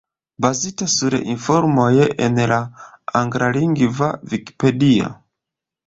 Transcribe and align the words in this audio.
Bazita 0.45 0.87
sur 0.93 1.15
informoj 1.33 1.91
en 2.29 2.41
la 2.55 2.59
anglalingva 3.23 4.13
Vikipedio. 4.33 5.17